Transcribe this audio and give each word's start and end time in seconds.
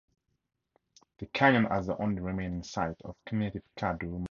The 1.19 1.27
canyon 1.27 1.65
has 1.65 1.85
the 1.85 1.95
only 2.01 2.21
remaining 2.21 2.63
site 2.63 2.99
of 3.03 3.15
native 3.31 3.61
Caddo 3.77 3.91
maple 3.99 4.09
trees. 4.09 4.19